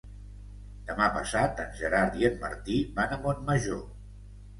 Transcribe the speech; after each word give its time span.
Demà 0.85 1.09
passat 1.17 1.61
en 1.63 1.69
Gerard 1.79 2.17
i 2.21 2.25
en 2.31 2.39
Martí 2.45 2.79
van 2.97 3.13
a 3.13 3.21
Montmajor. 3.27 3.85